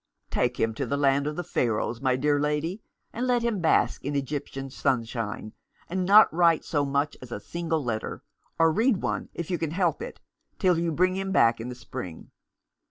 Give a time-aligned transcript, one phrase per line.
[0.31, 2.81] "Take him to the land of the Pharaohs, my dear lady,
[3.13, 5.53] and let him bask in Egyptian sunshine,
[5.87, 8.23] and not write so much as a single letter,
[8.57, 10.19] or read one, if you can help it,
[10.57, 12.31] till you bring him back in the spring.